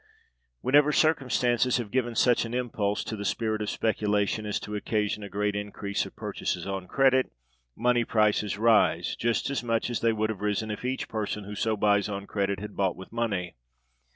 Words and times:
Whenever 0.61 0.91
circumstances 0.91 1.77
have 1.77 1.91
given 1.91 2.15
such 2.15 2.43
an 2.43 2.55
impulse 2.55 3.03
to 3.03 3.15
the 3.15 3.23
spirit 3.23 3.61
of 3.61 3.69
speculation 3.69 4.47
as 4.47 4.59
to 4.59 4.73
occasion 4.73 5.21
a 5.21 5.29
great 5.29 5.55
increase 5.55 6.07
of 6.07 6.15
purchases 6.15 6.65
on 6.65 6.87
credit, 6.87 7.31
money 7.75 8.03
prices 8.03 8.57
rise, 8.57 9.15
just 9.15 9.51
as 9.51 9.63
much 9.63 9.91
as 9.91 9.99
they 10.01 10.11
would 10.11 10.31
have 10.31 10.41
risen 10.41 10.71
if 10.71 10.83
each 10.85 11.07
person 11.07 11.43
who 11.43 11.53
so 11.53 11.77
buys 11.77 12.09
on 12.09 12.25
credit 12.25 12.59
had 12.59 12.75
bought 12.75 12.95
with 12.95 13.11
money. 13.11 13.53